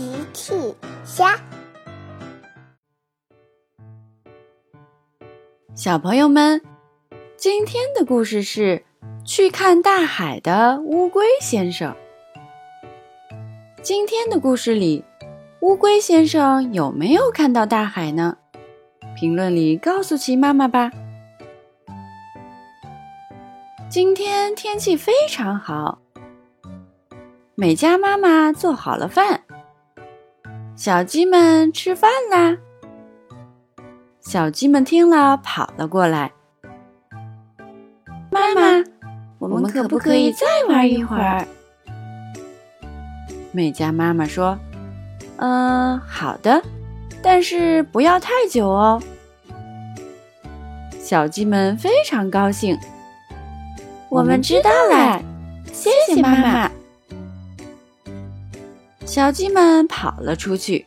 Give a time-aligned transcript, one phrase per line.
[0.00, 0.54] 奇趣
[1.04, 1.38] 虾，
[5.74, 6.62] 小朋友们，
[7.36, 8.82] 今天的故事是
[9.26, 11.94] 去看大海的乌龟先生。
[13.82, 15.04] 今天的故事里，
[15.60, 18.38] 乌龟先生有没有看到大海呢？
[19.14, 20.90] 评论里告诉奇妈妈吧。
[23.90, 25.98] 今天天气非常好。
[27.54, 29.42] 美嘉妈妈做好了饭，
[30.80, 32.56] 小鸡们吃饭啦。
[34.22, 36.32] 小鸡们听了跑了过来。
[38.30, 38.82] 妈妈，
[39.38, 41.46] 我们可不可以再玩一会儿？
[43.52, 44.58] 美嘉妈妈说
[45.36, 46.62] ：“嗯，好的，
[47.20, 49.02] 但是不要太久哦。”
[50.98, 52.78] 小鸡们非常高兴。
[54.08, 55.22] 我们知道了，
[55.74, 56.70] 谢谢妈妈。
[59.10, 60.86] 小鸡们跑了出去。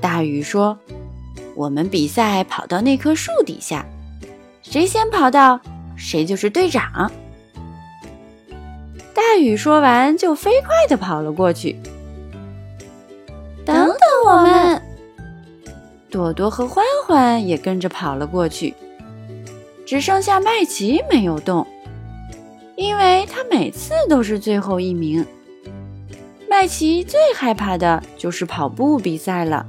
[0.00, 0.78] 大雨说
[1.56, 3.84] ：“我们比赛跑到那棵树底下，
[4.62, 5.60] 谁先跑到，
[5.96, 7.10] 谁就是队长。”
[9.12, 11.76] 大雨说完，就飞快地跑了过去。
[13.66, 14.80] 等等我们！
[16.08, 18.72] 朵朵和欢欢也跟着跑了过去。
[19.84, 21.66] 只剩下麦琪没有动，
[22.76, 25.26] 因为他每次都是最后一名。
[26.62, 29.66] 麦琪最害怕的就是跑步比赛了。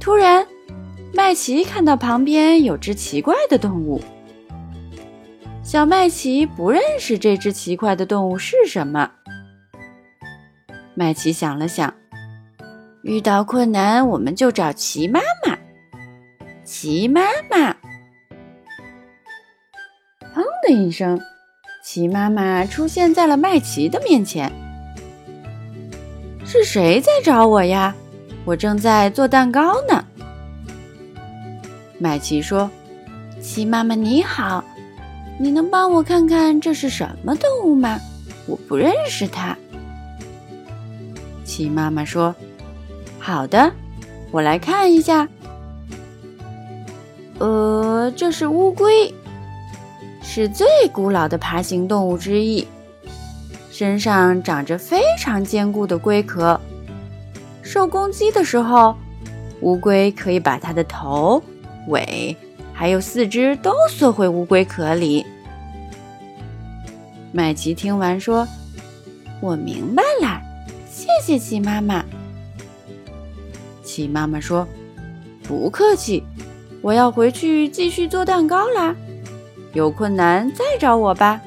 [0.00, 0.44] 突然，
[1.14, 4.02] 麦琪看到旁边有只奇怪的动物。
[5.62, 9.12] 小麦奇不认识这只奇怪的动物是什么。
[10.96, 11.94] 麦琪想了想，
[13.02, 15.56] 遇到困难我们就找奇妈妈。
[16.64, 17.70] 奇妈妈，
[20.34, 21.20] 砰的一声，
[21.84, 24.50] 奇妈妈出现在了麦琪的面前。
[26.50, 27.94] 是谁在找我呀？
[28.46, 30.02] 我正在做蛋糕呢。
[31.98, 32.70] 麦琪说
[33.38, 34.64] ：“齐妈妈你好，
[35.38, 38.00] 你能帮我看看这是什么动物吗？
[38.46, 39.54] 我不认识它。”
[41.44, 42.34] 齐妈妈说
[43.20, 43.70] ：“好的，
[44.30, 45.28] 我来看一下。
[47.38, 49.14] 呃，这是乌龟，
[50.22, 52.66] 是最古老的爬行动物之一。”
[53.78, 56.60] 身上长着非常坚固的龟壳，
[57.62, 58.96] 受攻击的时候，
[59.60, 61.40] 乌龟可以把它的头、
[61.86, 62.36] 尾
[62.72, 65.24] 还有四肢都缩回乌龟壳里。
[67.30, 68.44] 麦琪听完说
[69.40, 70.40] ：“我明白了，
[70.90, 72.04] 谢谢琪妈妈。”
[73.84, 74.66] 琪妈妈说
[75.46, 76.24] ：“不客气，
[76.82, 78.92] 我要回去继续做蛋糕啦，
[79.72, 81.40] 有困难再找我吧。”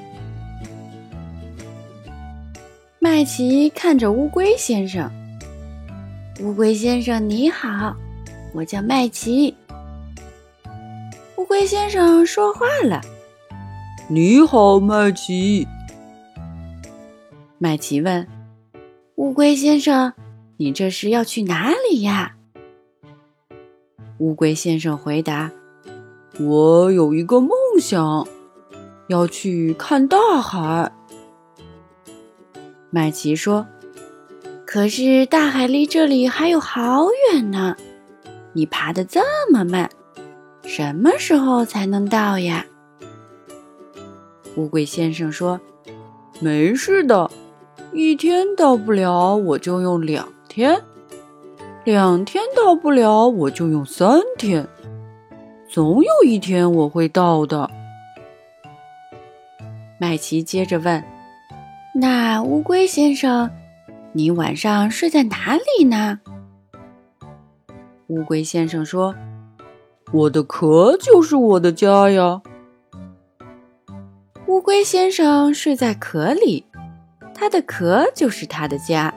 [3.14, 5.12] 麦琪看着乌龟先生。
[6.40, 7.94] 乌龟先生你好，
[8.54, 9.54] 我叫麦琪。
[11.36, 13.02] 乌龟先生说话了
[14.08, 15.68] ：“你好，麦琪。”
[17.60, 18.26] 麦琪问
[19.16, 20.14] ：“乌龟先生，
[20.56, 22.38] 你这是要去哪里呀？”
[24.20, 25.52] 乌龟先生回答
[26.40, 28.26] ：“我有一个梦想，
[29.10, 30.90] 要去看大海。”
[32.94, 33.66] 麦琪说
[34.68, 37.78] ：“可是大海离这里还有好远呢，
[38.52, 39.90] 你爬得这么慢，
[40.66, 42.66] 什么时候才能到呀？”
[44.58, 45.58] 乌龟先生说
[46.42, 47.32] ：“没事的，
[47.94, 50.82] 一天到不了我就用两天，
[51.86, 54.68] 两天到不了我就用三天，
[55.70, 57.72] 总有一天我会到的。”
[59.98, 61.02] 麦琪接着问。
[61.94, 63.52] 那乌龟先生，
[64.14, 66.20] 你晚上睡在哪里呢？
[68.08, 69.14] 乌龟先生说
[70.14, 72.42] ：“我的壳就是我的家呀。”
[74.48, 76.66] 乌龟先生睡在壳里，
[77.34, 79.14] 他的壳就是他的家。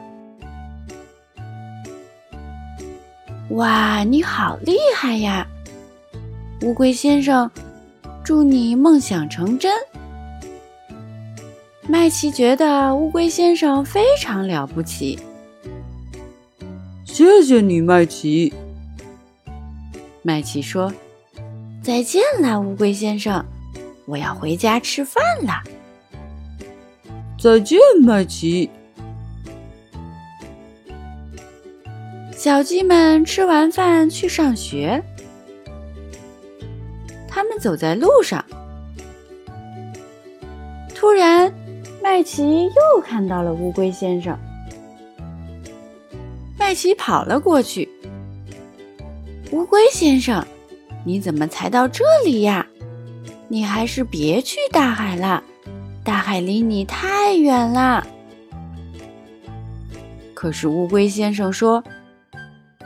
[3.50, 5.46] 哇，你好厉害呀，
[6.62, 7.48] 乌龟先生！
[8.24, 9.72] 祝你梦想成真。
[11.86, 15.18] 麦琪觉得乌龟先生非常了不起。
[17.04, 18.52] 谢谢你，麦琪。
[20.22, 20.92] 麦琪说
[21.82, 23.44] ：“再见了，乌龟先生，
[24.06, 25.62] 我要回家吃饭了。”
[27.38, 28.70] 再见，麦琪。
[32.34, 35.02] 小鸡们吃完饭去上学，
[37.28, 38.42] 他们走在路上，
[40.94, 41.52] 突然。
[42.04, 44.38] 麦琪又看到了乌龟先生，
[46.58, 47.88] 麦琪跑了过去。
[49.52, 50.46] 乌龟先生，
[51.02, 52.66] 你怎么才到这里呀？
[53.48, 55.42] 你还是别去大海了，
[56.04, 58.06] 大海离你太远了。
[60.34, 61.82] 可是乌龟先生说：“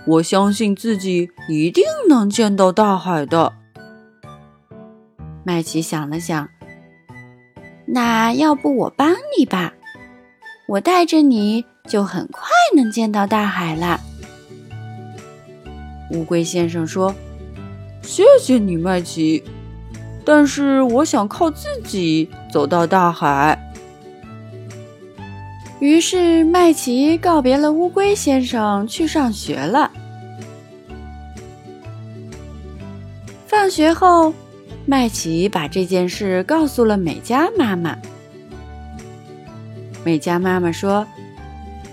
[0.06, 3.52] 我相信自己一定能见到大海的。”
[5.42, 6.48] 麦琪想了想，
[7.90, 9.72] 那要不我帮你吧？
[10.68, 12.42] 我带着你就很快
[12.76, 13.98] 能见到大海了。
[16.12, 17.14] 乌龟先生说
[18.04, 19.42] ：“谢谢你，麦琪，
[20.24, 23.58] 但是我想靠自己走到大海。”
[25.80, 29.90] 于是麦琪告别了乌龟先生，去上学了。
[33.46, 34.34] 放学后，
[34.90, 37.94] 麦琪把这件事告诉了美嘉妈妈。
[40.02, 41.06] 美嘉妈妈说：“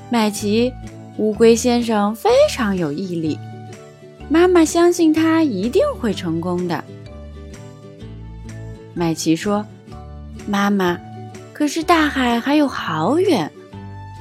[0.10, 0.72] 麦琪，
[1.18, 3.38] 乌龟先生非常有毅力，
[4.30, 6.82] 妈妈相信他一定会成功的。”
[8.96, 9.66] 麦琪说
[10.48, 10.98] ：“妈妈，
[11.52, 13.52] 可是大海还有好远，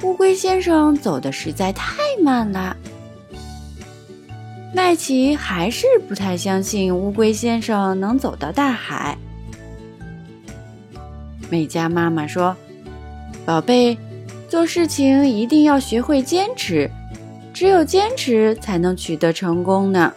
[0.03, 2.75] 乌龟先生走的实在太慢了。”
[4.75, 9.17] 麦琪还是不太相信乌龟先生能走到大海。
[11.49, 12.53] 美嘉妈妈说。
[13.45, 13.97] 宝贝，
[14.49, 16.91] 做事情一定要学会坚持，
[17.53, 20.11] 只有坚持才能取得成功呢。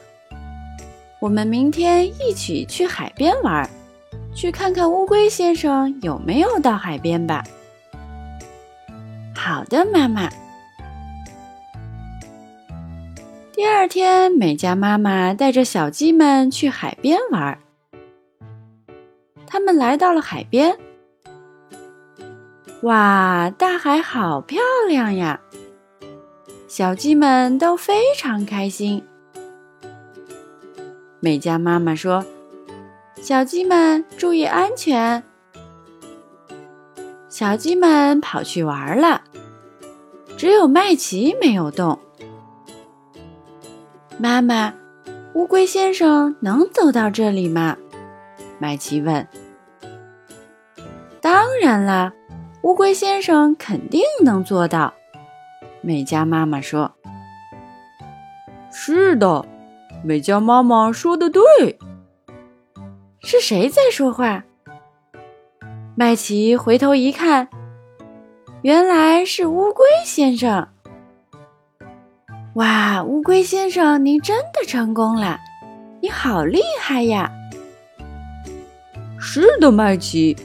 [1.21, 3.69] 我们明天一起去海边玩，
[4.35, 7.45] 去看看乌龟先生有没有到海边吧。
[9.37, 10.29] 好的，妈妈。
[13.59, 17.59] 第二天，美嘉妈妈带着小鸡们去海边玩。
[19.49, 20.79] 他们来到了海边。
[22.83, 25.41] 哇，大海好漂亮呀！
[26.69, 29.03] 小鸡们都非常开心。
[31.19, 32.25] 美嘉妈妈说
[33.21, 35.21] ：“小鸡们注意安全。”
[37.29, 39.25] 小鸡们跑去玩了，
[40.37, 41.99] 只有麦琪没有动。
[44.21, 44.75] 妈妈，
[45.35, 47.77] 乌龟先生能走到这里吗？
[48.59, 49.27] 麦琪问。
[51.21, 52.13] 当然啦。
[52.63, 54.93] 乌龟先生肯定能做到，
[55.81, 56.93] 美嘉妈妈说
[58.73, 59.47] ：“是的，
[60.05, 61.79] 美嘉妈妈说的对。”
[63.23, 64.43] 是谁在说话？
[65.95, 67.49] 麦琪回头一看，
[68.63, 70.69] 原来是乌龟先生。
[72.59, 75.39] 哇，乌龟先生，您真的成功了！
[76.03, 77.31] 你好厉害呀！
[79.17, 80.37] 是的，麦琪，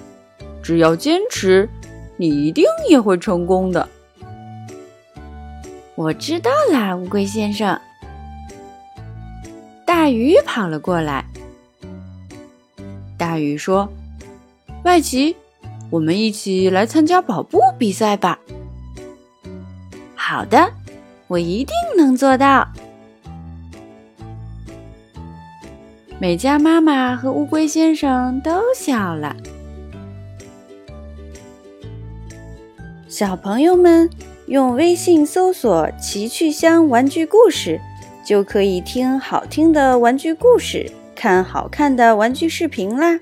[0.61, 1.67] 只要坚持。
[2.17, 3.89] 你一定也会成功的。
[5.95, 7.81] 我知道啦，乌龟先生。
[9.83, 11.25] 大鱼跑了过来。
[13.17, 13.91] 大鱼说
[14.85, 15.35] ：“麦琪，
[15.89, 18.37] 我们一起来参加跑步比赛吧。”
[20.13, 20.71] 好的，
[21.33, 22.67] 我一定能做到。
[26.19, 29.35] 美嘉妈妈和乌龟先生都笑了。
[33.07, 34.07] 小朋友们，
[34.45, 37.81] 用微信搜索“奇趣箱玩具故事”，
[38.23, 43.19] 就可以听好听的玩具故事，看好看的玩具视频啦。